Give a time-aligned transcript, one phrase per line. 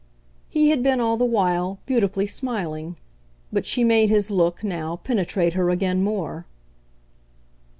[0.49, 2.97] He had been, all the while, beautifully smiling;
[3.53, 6.47] but she made his look, now, penetrate her again more.